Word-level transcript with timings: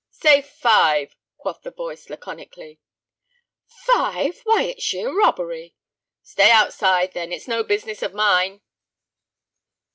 "Say 0.09 0.41
five," 0.41 1.15
quoth 1.37 1.61
the 1.61 1.69
voice, 1.69 2.09
laconically. 2.09 2.79
"Five! 3.67 4.39
Why 4.45 4.63
it's 4.63 4.81
sheer 4.83 5.15
robbery!" 5.15 5.75
"Stay 6.23 6.49
outside, 6.49 7.13
then; 7.13 7.31
it's 7.31 7.47
no 7.47 7.61
business 7.63 8.01
of 8.01 8.11
mine." 8.15 8.61